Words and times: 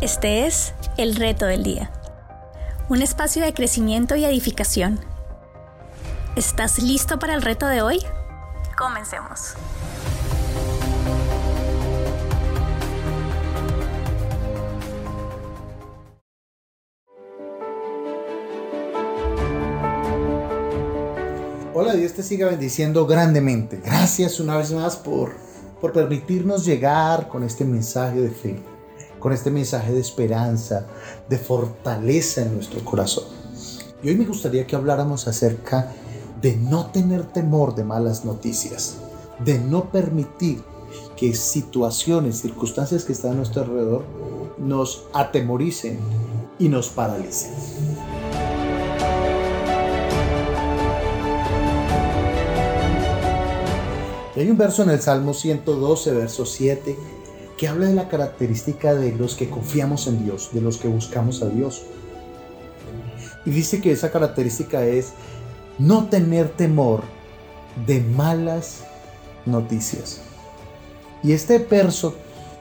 Este 0.00 0.46
es 0.46 0.72
El 0.96 1.14
Reto 1.14 1.44
del 1.44 1.62
Día, 1.62 1.90
un 2.88 3.02
espacio 3.02 3.44
de 3.44 3.52
crecimiento 3.52 4.16
y 4.16 4.24
edificación. 4.24 4.98
¿Estás 6.36 6.82
listo 6.82 7.18
para 7.18 7.34
el 7.34 7.42
reto 7.42 7.66
de 7.66 7.82
hoy? 7.82 8.00
Comencemos. 8.78 9.52
Hola, 21.74 21.92
Dios 21.92 22.14
te 22.14 22.22
siga 22.22 22.48
bendiciendo 22.48 23.04
grandemente. 23.04 23.82
Gracias 23.84 24.40
una 24.40 24.56
vez 24.56 24.72
más 24.72 24.96
por, 24.96 25.34
por 25.78 25.92
permitirnos 25.92 26.64
llegar 26.64 27.28
con 27.28 27.42
este 27.42 27.66
mensaje 27.66 28.18
de 28.18 28.30
fe 28.30 28.69
con 29.20 29.32
este 29.32 29.50
mensaje 29.50 29.92
de 29.92 30.00
esperanza, 30.00 30.86
de 31.28 31.38
fortaleza 31.38 32.42
en 32.42 32.54
nuestro 32.54 32.84
corazón. 32.84 33.24
Y 34.02 34.08
hoy 34.08 34.16
me 34.16 34.24
gustaría 34.24 34.66
que 34.66 34.74
habláramos 34.74 35.28
acerca 35.28 35.92
de 36.40 36.56
no 36.56 36.86
tener 36.86 37.24
temor 37.24 37.74
de 37.74 37.84
malas 37.84 38.24
noticias, 38.24 38.96
de 39.44 39.58
no 39.58 39.90
permitir 39.90 40.62
que 41.16 41.34
situaciones, 41.34 42.40
circunstancias 42.40 43.04
que 43.04 43.12
están 43.12 43.32
a 43.32 43.34
nuestro 43.36 43.62
alrededor 43.62 44.04
nos 44.58 45.04
atemoricen 45.12 45.98
y 46.58 46.68
nos 46.68 46.88
paralicen. 46.88 47.50
hay 54.40 54.50
un 54.50 54.56
verso 54.56 54.82
en 54.82 54.90
el 54.90 55.00
Salmo 55.00 55.34
112, 55.34 56.12
verso 56.12 56.46
7, 56.46 56.96
que 57.60 57.68
habla 57.68 57.88
de 57.88 57.94
la 57.94 58.08
característica 58.08 58.94
de 58.94 59.14
los 59.14 59.34
que 59.34 59.50
confiamos 59.50 60.06
en 60.06 60.24
Dios, 60.24 60.48
de 60.54 60.62
los 60.62 60.78
que 60.78 60.88
buscamos 60.88 61.42
a 61.42 61.48
Dios. 61.50 61.82
Y 63.44 63.50
dice 63.50 63.82
que 63.82 63.92
esa 63.92 64.10
característica 64.10 64.82
es 64.86 65.12
no 65.78 66.06
tener 66.06 66.48
temor 66.48 67.02
de 67.86 68.00
malas 68.00 68.84
noticias. 69.44 70.22
Y 71.22 71.32
este 71.32 71.58
verso 71.58 72.14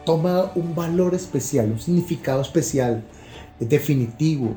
toma 0.06 0.52
un 0.56 0.76
valor 0.76 1.16
especial, 1.16 1.72
un 1.72 1.80
significado 1.80 2.42
especial, 2.42 3.06
definitivo 3.58 4.50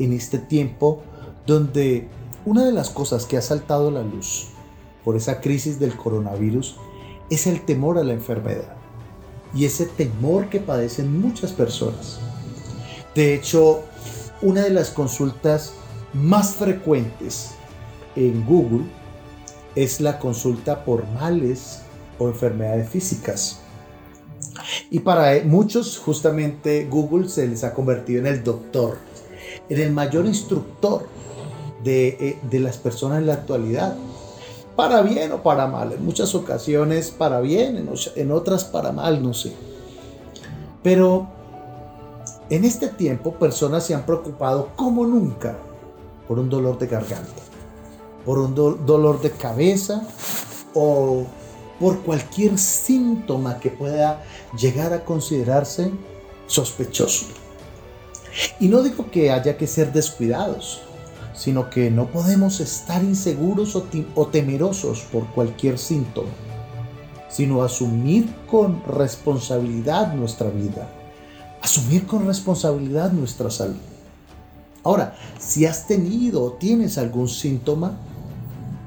en 0.00 0.12
este 0.12 0.40
tiempo 0.40 1.04
donde 1.46 2.08
una 2.44 2.64
de 2.64 2.72
las 2.72 2.90
cosas 2.90 3.26
que 3.26 3.36
ha 3.36 3.42
saltado 3.42 3.92
la 3.92 4.02
luz 4.02 4.48
por 5.04 5.14
esa 5.14 5.40
crisis 5.40 5.78
del 5.78 5.94
coronavirus 5.94 6.74
es 7.30 7.46
el 7.46 7.64
temor 7.64 7.96
a 7.96 8.02
la 8.02 8.14
enfermedad 8.14 8.77
y 9.54 9.64
ese 9.64 9.86
temor 9.86 10.48
que 10.48 10.60
padecen 10.60 11.20
muchas 11.20 11.52
personas. 11.52 12.18
De 13.14 13.34
hecho, 13.34 13.82
una 14.42 14.62
de 14.62 14.70
las 14.70 14.90
consultas 14.90 15.72
más 16.12 16.54
frecuentes 16.54 17.50
en 18.14 18.44
Google 18.46 18.86
es 19.74 20.00
la 20.00 20.18
consulta 20.18 20.84
por 20.84 21.06
males 21.08 21.80
o 22.18 22.28
enfermedades 22.28 22.88
físicas. 22.88 23.60
Y 24.90 25.00
para 25.00 25.42
muchos 25.44 25.98
justamente 25.98 26.86
Google 26.90 27.28
se 27.28 27.46
les 27.46 27.64
ha 27.64 27.74
convertido 27.74 28.20
en 28.20 28.26
el 28.26 28.42
doctor, 28.42 28.98
en 29.68 29.80
el 29.80 29.92
mayor 29.92 30.26
instructor 30.26 31.06
de, 31.84 32.08
eh, 32.08 32.38
de 32.50 32.60
las 32.60 32.76
personas 32.76 33.18
en 33.18 33.26
la 33.26 33.34
actualidad 33.34 33.96
para 34.78 35.02
bien 35.02 35.32
o 35.32 35.42
para 35.42 35.66
mal. 35.66 35.92
En 35.92 36.04
muchas 36.04 36.36
ocasiones 36.36 37.10
para 37.10 37.40
bien, 37.40 37.88
en, 38.14 38.30
otras 38.30 38.62
para 38.62 38.92
mal, 38.92 39.20
no 39.20 39.34
sé. 39.34 39.52
Pero 40.84 41.26
en 42.48 42.64
este 42.64 42.86
tiempo 42.86 43.32
personas 43.32 43.84
se 43.84 43.96
han 43.96 44.06
preocupado 44.06 44.68
como 44.76 45.04
nunca 45.04 45.58
por 46.28 46.38
un 46.38 46.48
dolor 46.48 46.78
de 46.78 46.86
garganta, 46.86 47.42
por 48.24 48.38
un 48.38 48.54
dolor 48.54 49.20
de 49.20 49.32
cabeza 49.32 50.06
o 50.74 51.24
por 51.80 51.98
cualquier 52.02 52.56
síntoma 52.56 53.58
que 53.58 53.70
pueda 53.70 54.22
llegar 54.56 54.92
a 54.92 55.04
considerarse 55.04 55.90
sospechoso. 56.46 57.26
Y 58.60 58.68
no 58.68 58.84
digo 58.84 59.10
que 59.10 59.32
haya 59.32 59.56
que 59.56 59.66
ser 59.66 59.92
descuidados, 59.92 60.82
sino 61.38 61.70
que 61.70 61.88
no 61.88 62.08
podemos 62.08 62.58
estar 62.58 63.04
inseguros 63.04 63.76
o, 63.76 64.26
temerosos 64.26 65.02
por 65.12 65.24
cualquier 65.28 65.78
síntoma, 65.78 66.30
sino 67.30 67.62
asumir 67.62 68.28
con 68.50 68.82
responsabilidad 68.84 70.14
nuestra 70.14 70.50
vida, 70.50 70.90
asumir 71.62 72.08
con 72.08 72.26
responsabilidad 72.26 73.12
nuestra 73.12 73.50
salud. 73.50 73.76
Ahora, 74.82 75.14
si 75.38 75.64
has 75.64 75.86
tenido 75.86 76.42
o 76.42 76.52
tienes 76.54 76.98
algún 76.98 77.28
síntoma, 77.28 77.96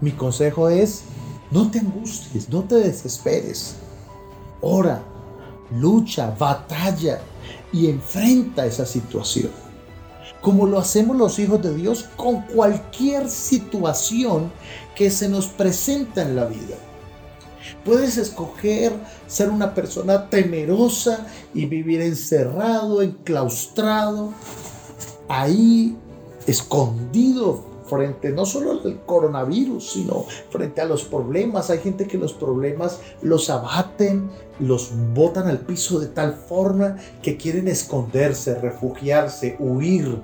mi 0.01 0.11
consejo 0.11 0.67
es, 0.67 1.03
no 1.51 1.71
te 1.71 1.79
angusties, 1.79 2.49
no 2.49 2.63
te 2.63 2.75
desesperes. 2.75 3.75
Ora, 4.59 5.01
lucha, 5.71 6.35
batalla 6.37 7.21
y 7.71 7.87
enfrenta 7.87 8.65
esa 8.65 8.85
situación 8.85 9.70
como 10.41 10.65
lo 10.65 10.79
hacemos 10.79 11.15
los 11.15 11.39
hijos 11.39 11.61
de 11.61 11.73
Dios 11.73 12.09
con 12.15 12.41
cualquier 12.47 13.29
situación 13.29 14.51
que 14.95 15.09
se 15.09 15.29
nos 15.29 15.47
presenta 15.47 16.23
en 16.23 16.35
la 16.35 16.45
vida. 16.45 16.75
Puedes 17.85 18.17
escoger 18.17 18.91
ser 19.27 19.49
una 19.49 19.73
persona 19.73 20.29
temerosa 20.29 21.25
y 21.53 21.65
vivir 21.65 22.01
encerrado, 22.01 23.01
enclaustrado, 23.01 24.33
ahí 25.27 25.95
escondido 26.47 27.71
frente 27.91 28.31
no 28.31 28.45
solo 28.45 28.71
al 28.71 29.01
coronavirus, 29.05 29.91
sino 29.91 30.25
frente 30.49 30.79
a 30.79 30.85
los 30.85 31.03
problemas. 31.03 31.69
Hay 31.69 31.79
gente 31.79 32.07
que 32.07 32.17
los 32.17 32.31
problemas 32.31 32.99
los 33.21 33.49
abaten, 33.49 34.29
los 34.59 34.91
botan 35.13 35.47
al 35.47 35.59
piso 35.59 35.99
de 35.99 36.07
tal 36.07 36.33
forma 36.33 36.95
que 37.21 37.35
quieren 37.35 37.67
esconderse, 37.67 38.55
refugiarse, 38.55 39.57
huir 39.59 40.19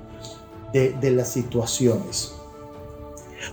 de, 0.73 1.11
las 1.11 1.29
situaciones. 1.29 2.33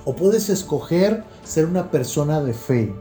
O 0.05 0.15
puedes 0.15 0.49
escoger 0.49 1.25
ser 1.45 1.67
una 1.67 1.91
persona 1.91 2.43
de 2.43 2.55
fe, 2.55 2.93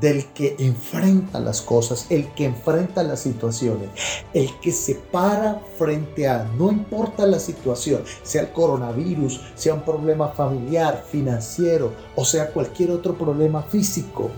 del 0.00 0.24
que 0.32 0.56
enfrenta 0.58 1.38
las 1.38 1.60
cosas, 1.60 2.06
el 2.08 2.32
que 2.32 2.46
enfrenta 2.46 3.02
las 3.02 3.20
situaciones, 3.20 3.90
el 4.32 4.48
que 4.60 4.72
se 4.72 4.94
para 4.94 5.60
frente 5.76 6.26
a, 6.26 6.44
no 6.56 6.70
importa 6.70 7.26
la 7.26 7.38
situación, 7.38 8.02
sea 8.22 8.42
el 8.42 8.52
coronavirus, 8.52 9.40
sea 9.54 9.74
un 9.74 9.82
problema 9.82 10.28
familiar, 10.28 11.04
financiero 11.10 11.92
o 12.16 12.24
sea 12.24 12.50
cualquier 12.50 12.90
otro 12.90 13.14
problema 13.14 13.62
físico, 13.64 14.30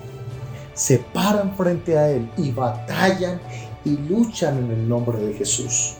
se 0.75 0.99
paran 0.99 1.57
frente 1.57 1.97
a 1.97 2.11
él 2.11 2.29
y 2.37 2.51
batallan 2.51 3.41
y 3.85 3.97
luchan 3.97 4.59
en 4.59 4.71
el 4.73 4.89
nombre 4.89 5.19
de 5.19 5.35
Jesús. 5.35 5.95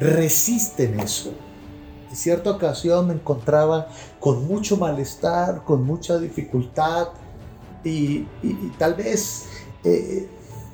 Resisten 0.00 0.98
eso. 0.98 1.32
En 2.10 2.16
cierta 2.16 2.50
ocasión 2.50 3.08
me 3.08 3.14
encontraba 3.14 3.88
con 4.20 4.46
mucho 4.46 4.76
malestar, 4.76 5.64
con 5.64 5.84
mucha 5.84 6.18
dificultad, 6.18 7.08
y, 7.84 8.26
tal 8.78 8.94
vez 8.94 9.46
eh, 9.84 10.28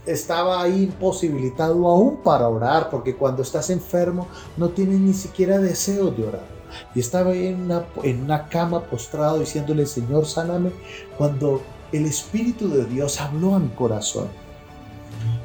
estaba 0.06 0.62
ahí 0.62 0.84
imposibilitado 0.84 1.86
aún 1.86 2.16
para 2.16 2.48
orar, 2.48 2.90
porque 2.90 3.14
cuando 3.14 3.42
estás 3.42 3.70
enfermo 3.70 4.26
no 4.56 4.70
tienes 4.70 4.98
ni 5.00 5.12
siquiera 5.12 5.58
deseo 5.58 6.10
de 6.10 6.26
orar. 6.26 6.46
Y 6.94 7.00
estaba 7.00 7.34
en 7.34 7.62
una, 7.62 7.84
en 8.02 8.22
una 8.22 8.48
cama 8.48 8.82
postrado 8.84 9.38
diciéndole, 9.38 9.86
Señor, 9.86 10.26
sáname, 10.26 10.70
cuando 11.18 11.60
el 11.92 12.06
Espíritu 12.06 12.68
de 12.68 12.86
Dios 12.86 13.20
habló 13.20 13.54
a 13.54 13.58
mi 13.58 13.68
corazón 13.68 14.28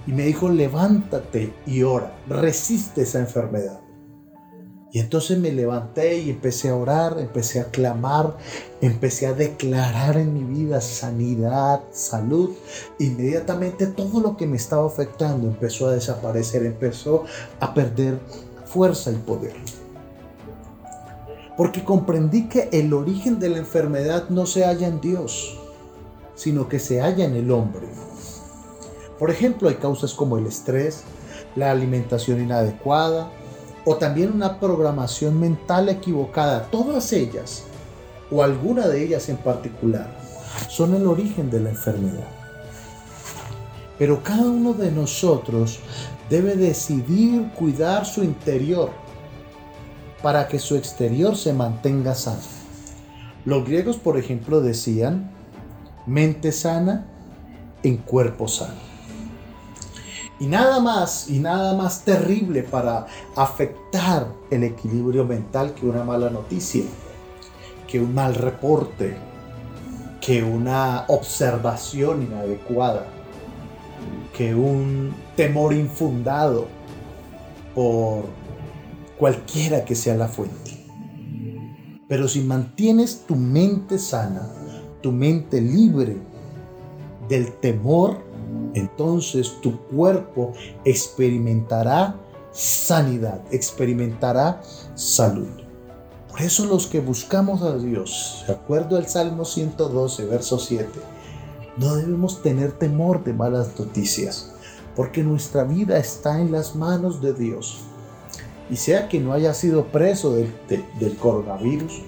y 0.07 0.13
me 0.13 0.23
dijo, 0.23 0.49
levántate 0.49 1.53
y 1.65 1.83
ora, 1.83 2.15
resiste 2.29 3.01
esa 3.01 3.19
enfermedad. 3.19 3.81
Y 4.91 4.99
entonces 4.99 5.37
me 5.37 5.51
levanté 5.51 6.19
y 6.19 6.29
empecé 6.29 6.69
a 6.69 6.75
orar, 6.75 7.17
empecé 7.19 7.59
a 7.59 7.65
clamar, 7.65 8.37
empecé 8.79 9.27
a 9.27 9.33
declarar 9.33 10.17
en 10.17 10.33
mi 10.33 10.43
vida 10.43 10.79
sanidad, 10.79 11.81
salud. 11.91 12.51
Inmediatamente 12.97 13.87
todo 13.87 14.21
lo 14.21 14.37
que 14.37 14.47
me 14.47 14.55
estaba 14.55 14.87
afectando 14.87 15.47
empezó 15.47 15.87
a 15.87 15.91
desaparecer, 15.91 16.65
empezó 16.65 17.25
a 17.59 17.73
perder 17.73 18.19
fuerza 18.65 19.11
y 19.11 19.15
poder. 19.15 19.55
Porque 21.57 21.83
comprendí 21.83 22.47
que 22.47 22.69
el 22.71 22.93
origen 22.93 23.39
de 23.39 23.49
la 23.49 23.57
enfermedad 23.57 24.29
no 24.29 24.45
se 24.45 24.63
halla 24.63 24.87
en 24.87 25.01
Dios, 25.01 25.59
sino 26.35 26.69
que 26.69 26.79
se 26.79 27.01
halla 27.01 27.25
en 27.25 27.35
el 27.35 27.51
hombre. 27.51 27.87
Por 29.19 29.31
ejemplo, 29.31 29.67
hay 29.67 29.75
causas 29.75 30.13
como 30.13 30.37
el 30.37 30.45
estrés, 30.45 31.01
la 31.55 31.71
alimentación 31.71 32.39
inadecuada, 32.39 33.31
o 33.89 33.95
también 33.95 34.33
una 34.33 34.59
programación 34.59 35.39
mental 35.39 35.87
equivocada, 35.87 36.69
todas 36.69 37.13
ellas, 37.13 37.63
o 38.29 38.43
alguna 38.43 38.85
de 38.85 39.01
ellas 39.01 39.29
en 39.29 39.37
particular, 39.37 40.13
son 40.67 40.93
el 40.93 41.07
origen 41.07 41.49
de 41.49 41.61
la 41.61 41.69
enfermedad. 41.69 42.27
Pero 43.97 44.21
cada 44.21 44.43
uno 44.43 44.73
de 44.73 44.91
nosotros 44.91 45.79
debe 46.29 46.57
decidir 46.57 47.49
cuidar 47.55 48.05
su 48.05 48.25
interior 48.25 48.89
para 50.21 50.49
que 50.49 50.59
su 50.59 50.75
exterior 50.75 51.37
se 51.37 51.53
mantenga 51.53 52.13
sano. 52.13 52.41
Los 53.45 53.63
griegos, 53.63 53.95
por 53.95 54.17
ejemplo, 54.17 54.59
decían, 54.59 55.31
mente 56.05 56.51
sana 56.51 57.07
en 57.83 57.95
cuerpo 57.95 58.49
sano. 58.49 58.86
Y 60.39 60.45
nada 60.45 60.79
más, 60.79 61.29
y 61.29 61.39
nada 61.39 61.75
más 61.75 62.03
terrible 62.03 62.61
para 62.63 63.07
afectar 63.35 64.27
el 64.51 64.63
equilibrio 64.63 65.25
mental 65.25 65.73
que 65.73 65.85
una 65.85 66.03
mala 66.03 66.29
noticia, 66.29 66.83
que 67.87 67.99
un 67.99 68.13
mal 68.13 68.35
reporte, 68.35 69.17
que 70.21 70.43
una 70.43 71.05
observación 71.07 72.23
inadecuada, 72.23 73.07
que 74.35 74.53
un 74.53 75.15
temor 75.35 75.73
infundado 75.73 76.67
por 77.73 78.25
cualquiera 79.17 79.85
que 79.85 79.95
sea 79.95 80.15
la 80.15 80.27
fuente. 80.27 80.85
Pero 82.07 82.27
si 82.27 82.41
mantienes 82.41 83.25
tu 83.27 83.35
mente 83.35 83.97
sana, 83.97 84.47
tu 85.01 85.11
mente 85.11 85.59
libre 85.59 86.17
del 87.27 87.51
temor, 87.53 88.23
entonces 88.77 89.59
tu 89.61 89.79
cuerpo 89.87 90.53
experimentará 90.85 92.15
sanidad, 92.51 93.41
experimentará 93.51 94.61
salud. 94.95 95.49
Por 96.29 96.41
eso 96.41 96.65
los 96.65 96.87
que 96.87 96.99
buscamos 96.99 97.61
a 97.61 97.77
Dios, 97.77 98.43
de 98.47 98.53
acuerdo 98.53 98.97
al 98.97 99.07
Salmo 99.07 99.45
112, 99.45 100.25
verso 100.25 100.59
7, 100.59 100.87
no 101.77 101.95
debemos 101.95 102.41
tener 102.41 102.71
temor 102.71 103.23
de 103.23 103.33
malas 103.33 103.79
noticias, 103.79 104.51
porque 104.95 105.23
nuestra 105.23 105.63
vida 105.63 105.97
está 105.97 106.39
en 106.39 106.51
las 106.51 106.75
manos 106.75 107.21
de 107.21 107.33
Dios. 107.33 107.79
Y 108.69 108.75
sea 108.75 109.07
que 109.07 109.19
no 109.19 109.33
haya 109.33 109.53
sido 109.53 109.85
preso 109.87 110.33
del, 110.33 110.53
del 110.67 111.15
coronavirus, 111.17 112.01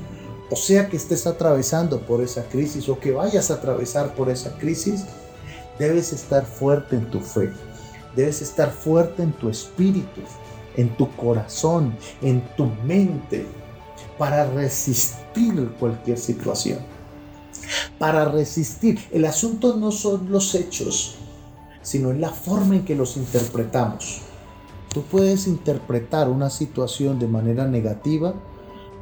o 0.51 0.55
sea 0.55 0.89
que 0.89 0.97
estés 0.97 1.27
atravesando 1.27 2.01
por 2.01 2.21
esa 2.21 2.43
crisis 2.43 2.89
o 2.89 2.99
que 2.99 3.11
vayas 3.11 3.51
a 3.51 3.55
atravesar 3.55 4.15
por 4.15 4.29
esa 4.29 4.57
crisis, 4.57 5.05
debes 5.79 6.13
estar 6.13 6.45
fuerte 6.45 6.97
en 6.97 7.09
tu 7.09 7.19
fe, 7.19 7.51
debes 8.15 8.41
estar 8.41 8.71
fuerte 8.71 9.23
en 9.23 9.31
tu 9.33 9.49
espíritu, 9.49 10.21
en 10.75 10.95
tu 10.97 11.09
corazón, 11.15 11.95
en 12.21 12.41
tu 12.55 12.65
mente, 12.85 13.45
para 14.17 14.45
resistir 14.45 15.69
cualquier 15.79 16.17
situación. 16.17 16.79
Para 17.97 18.25
resistir. 18.25 18.99
El 19.11 19.25
asunto 19.25 19.77
no 19.77 19.91
son 19.91 20.31
los 20.31 20.53
hechos, 20.55 21.15
sino 21.81 22.11
en 22.11 22.21
la 22.21 22.29
forma 22.29 22.75
en 22.75 22.85
que 22.85 22.95
los 22.95 23.17
interpretamos. 23.17 24.21
Tú 24.93 25.03
puedes 25.03 25.47
interpretar 25.47 26.29
una 26.29 26.49
situación 26.49 27.19
de 27.19 27.27
manera 27.27 27.67
negativa 27.67 28.33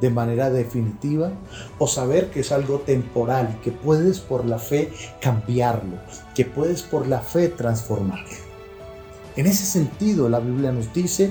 de 0.00 0.10
manera 0.10 0.50
definitiva 0.50 1.32
o 1.78 1.86
saber 1.86 2.30
que 2.30 2.40
es 2.40 2.52
algo 2.52 2.80
temporal 2.80 3.56
y 3.56 3.62
que 3.62 3.72
puedes 3.72 4.20
por 4.20 4.44
la 4.44 4.58
fe 4.58 4.92
cambiarlo, 5.20 5.96
que 6.34 6.44
puedes 6.44 6.82
por 6.82 7.06
la 7.06 7.20
fe 7.20 7.48
transformarlo. 7.48 8.36
En 9.36 9.46
ese 9.46 9.64
sentido, 9.64 10.28
la 10.28 10.40
Biblia 10.40 10.72
nos 10.72 10.92
dice 10.92 11.30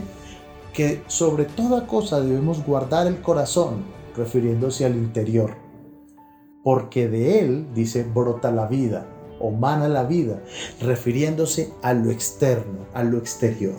que 0.74 1.02
sobre 1.08 1.46
toda 1.46 1.88
cosa 1.88 2.22
debemos 2.22 2.64
guardar 2.66 3.08
el 3.08 3.22
corazón, 3.22 3.84
refiriéndose 4.16 4.86
al 4.86 4.96
interior, 4.96 5.56
porque 6.64 7.08
de 7.08 7.40
él, 7.40 7.68
dice, 7.74 8.04
brota 8.04 8.52
la 8.52 8.68
vida 8.68 9.08
o 9.40 9.52
mana 9.52 9.88
la 9.88 10.04
vida, 10.04 10.42
refiriéndose 10.82 11.72
a 11.82 11.94
lo 11.94 12.12
externo, 12.12 12.88
a 12.94 13.04
lo 13.04 13.18
exterior. 13.18 13.78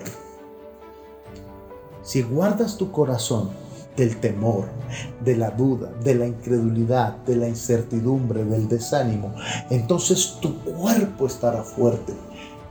Si 2.01 2.21
guardas 2.21 2.77
tu 2.77 2.91
corazón, 2.91 3.49
del 3.99 4.17
temor, 4.17 4.69
de 5.23 5.35
la 5.35 5.51
duda, 5.51 5.91
de 6.01 6.15
la 6.15 6.25
incredulidad, 6.25 7.17
de 7.17 7.35
la 7.35 7.49
incertidumbre, 7.49 8.45
del 8.45 8.69
desánimo, 8.69 9.35
entonces 9.69 10.37
tu 10.41 10.55
cuerpo 10.59 11.27
estará 11.27 11.63
fuerte. 11.63 12.13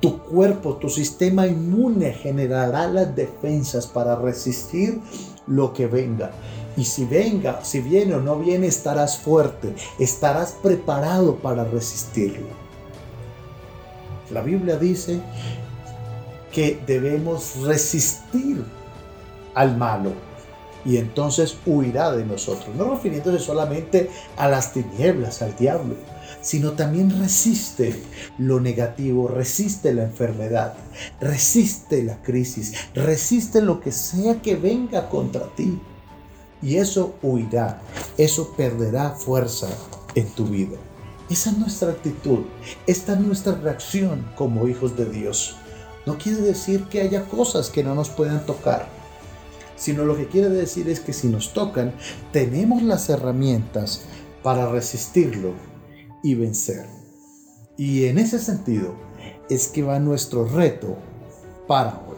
Tu 0.01 0.19
cuerpo, 0.19 0.77
tu 0.77 0.89
sistema 0.89 1.47
inmune 1.47 2.13
generará 2.13 2.87
las 2.87 3.15
defensas 3.15 3.87
para 3.87 4.17
resistir 4.17 5.01
lo 5.47 5.73
que 5.75 5.87
venga. 5.87 6.31
Y 6.77 6.85
si 6.85 7.05
venga, 7.05 7.63
si 7.63 7.81
viene 7.81 8.15
o 8.15 8.21
no 8.21 8.39
viene, 8.39 8.69
estarás 8.69 9.19
fuerte, 9.19 9.75
estarás 9.99 10.53
preparado 10.63 11.37
para 11.37 11.65
resistirlo. 11.65 12.47
La 14.31 14.41
Biblia 14.41 14.79
dice 14.79 15.21
que 16.53 16.81
debemos 16.87 17.57
resistir 17.67 18.65
al 19.55 19.77
malo 19.77 20.28
y 20.89 20.97
entonces 20.97 21.59
huirá 21.67 22.17
de 22.17 22.25
nosotros. 22.25 22.75
No 22.75 22.95
refiriéndose 22.95 23.45
solamente 23.45 24.09
a 24.39 24.49
las 24.49 24.73
tinieblas, 24.73 25.43
al 25.43 25.55
diablo, 25.55 25.97
sino 26.41 26.73
también 26.73 27.11
resiste 27.21 28.03
lo 28.39 28.59
negativo, 28.59 29.29
resiste 29.29 29.93
la 29.93 30.05
enfermedad, 30.05 30.73
resiste 31.21 32.03
la 32.03 32.23
crisis, 32.23 32.73
resiste 32.95 33.61
lo 33.61 33.81
que 33.81 33.93
sea 33.93 34.41
que 34.41 34.57
venga 34.57 35.11
contra 35.11 35.55
ti. 35.55 35.79
Y 36.63 36.77
eso 36.77 37.17
huirá, 37.23 37.83
eso 38.17 38.55
perderá 38.57 39.11
fuerza 39.11 39.69
en 40.15 40.27
tu 40.31 40.47
vida. 40.47 40.79
Esa 41.29 41.51
es 41.51 41.59
nuestra 41.59 41.91
actitud, 41.91 42.47
esta 42.87 43.13
es 43.13 43.21
nuestra 43.21 43.57
reacción 43.57 44.27
como 44.37 44.67
hijos 44.67 44.97
de 44.97 45.05
Dios. 45.05 45.57
No 46.07 46.17
quiere 46.17 46.41
decir 46.41 46.85
que 46.85 47.03
haya 47.03 47.27
cosas 47.27 47.69
que 47.69 47.85
no 47.85 47.95
nos 47.95 48.09
puedan 48.09 48.47
tocar 48.47 48.98
sino 49.79 50.05
lo 50.05 50.17
que 50.17 50.27
quiere 50.27 50.49
decir 50.49 50.89
es 50.89 51.01
que 51.01 51.13
si 51.13 51.29
nos 51.29 51.55
tocan, 51.55 51.95
tenemos 52.33 52.83
las 52.83 53.09
herramientas 53.09 54.03
para 54.43 54.69
resistirlo 54.71 55.55
y 56.23 56.35
vencer. 56.35 56.87
Y 57.77 58.07
en 58.07 58.19
ese 58.19 58.39
sentido 58.39 58.95
es 59.49 59.69
que 59.69 59.83
va 59.83 59.99
nuestro 60.01 60.45
reto 60.45 60.97
para 61.67 61.91
hoy. 62.07 62.17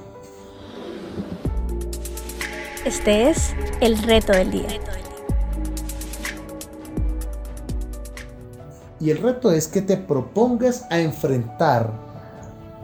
Este 2.84 3.28
es 3.28 3.52
el 3.80 3.98
reto 4.02 4.32
del 4.32 4.50
día. 4.50 4.68
Y 8.98 9.10
el 9.10 9.18
reto 9.18 9.50
es 9.52 9.68
que 9.68 9.82
te 9.82 9.96
propongas 9.96 10.86
a 10.90 11.00
enfrentar 11.00 12.09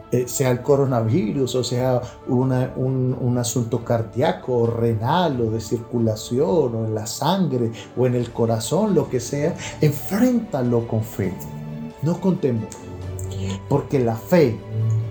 eh, 0.09 0.25
sea 0.25 0.51
el 0.51 0.61
coronavirus 0.61 1.55
o 1.55 1.63
sea 1.65 2.01
un, 2.27 3.37
asunto 3.37 3.83
cardíaco 3.83 4.57
o 4.59 4.67
renal 4.67 5.41
o 5.41 5.51
de 5.51 5.59
circulación 5.59 6.75
o 6.75 6.85
en 6.85 6.95
la 6.95 7.05
sangre 7.05 7.71
o 7.95 8.07
en 8.07 8.15
el 8.15 8.31
corazón, 8.31 8.95
lo 8.95 9.09
que 9.09 9.19
sea, 9.19 9.55
enfréntalo 9.81 10.87
con 10.87 11.03
fe, 11.03 11.33
no 12.01 12.19
con 12.19 12.37
temor. 12.37 12.69
Porque 13.69 13.99
la 13.99 14.15
fe 14.15 14.57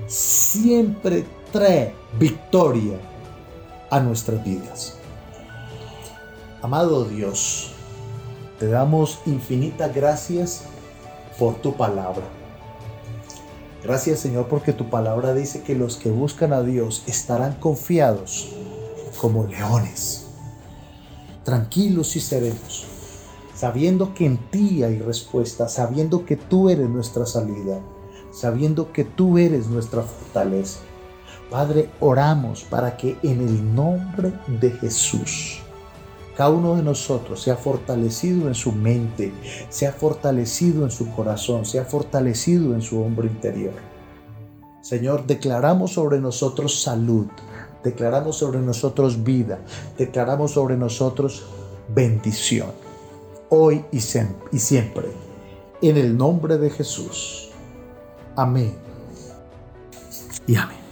siempre 0.06 1.24
trae 1.52 1.94
victoria 2.18 2.98
a 3.90 4.00
nuestras 4.00 4.42
vidas. 4.42 4.96
Amado 6.62 7.04
Dios, 7.04 7.72
te 8.58 8.66
damos 8.66 9.20
infinitas 9.26 9.94
gracias 9.94 10.64
por 11.38 11.54
tu 11.56 11.74
palabra. 11.74 12.24
Gracias 13.86 14.18
Señor 14.18 14.48
porque 14.48 14.72
tu 14.72 14.90
palabra 14.90 15.32
dice 15.32 15.62
que 15.62 15.76
los 15.76 15.96
que 15.96 16.10
buscan 16.10 16.52
a 16.52 16.60
Dios 16.60 17.04
estarán 17.06 17.54
confiados 17.60 18.52
como 19.20 19.44
leones, 19.44 20.26
tranquilos 21.44 22.16
y 22.16 22.20
serenos, 22.20 22.84
sabiendo 23.54 24.12
que 24.12 24.26
en 24.26 24.38
ti 24.50 24.82
hay 24.82 24.98
respuesta, 24.98 25.68
sabiendo 25.68 26.26
que 26.26 26.36
tú 26.36 26.68
eres 26.68 26.88
nuestra 26.88 27.26
salida, 27.26 27.78
sabiendo 28.32 28.92
que 28.92 29.04
tú 29.04 29.38
eres 29.38 29.68
nuestra 29.68 30.02
fortaleza. 30.02 30.80
Padre, 31.48 31.88
oramos 32.00 32.64
para 32.64 32.96
que 32.96 33.16
en 33.22 33.40
el 33.40 33.72
nombre 33.72 34.32
de 34.48 34.72
Jesús, 34.72 35.60
cada 36.36 36.50
uno 36.50 36.76
de 36.76 36.82
nosotros 36.82 37.40
sea 37.40 37.56
fortalecido 37.56 38.48
en 38.48 38.54
su 38.54 38.72
mente, 38.72 39.32
sea 39.70 39.92
fortalecido 39.92 40.84
en 40.84 40.90
su 40.90 41.10
corazón, 41.14 41.64
sea 41.64 41.84
fortalecido 41.84 42.74
en 42.74 42.82
su 42.82 43.00
hombro 43.02 43.26
interior. 43.26 43.72
Señor, 44.82 45.26
declaramos 45.26 45.94
sobre 45.94 46.20
nosotros 46.20 46.82
salud, 46.82 47.26
declaramos 47.82 48.36
sobre 48.36 48.60
nosotros 48.60 49.24
vida, 49.24 49.58
declaramos 49.96 50.52
sobre 50.52 50.76
nosotros 50.76 51.46
bendición, 51.88 52.70
hoy 53.48 53.84
y, 53.90 54.00
siempre, 54.00 55.08
en 55.80 55.96
el 55.96 56.16
nombre 56.16 56.58
de 56.58 56.70
Jesús. 56.70 57.50
Amén 58.36 58.74
y 60.46 60.56
amén. 60.56 60.85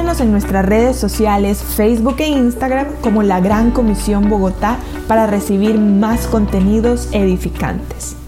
En 0.00 0.32
nuestras 0.32 0.64
redes 0.64 0.96
sociales, 0.96 1.62
Facebook 1.62 2.16
e 2.20 2.28
Instagram 2.28 2.86
como 3.02 3.22
La 3.22 3.38
Gran 3.38 3.70
Comisión 3.70 4.30
Bogotá 4.30 4.78
para 5.06 5.26
recibir 5.26 5.78
más 5.78 6.26
contenidos 6.26 7.08
edificantes. 7.12 8.19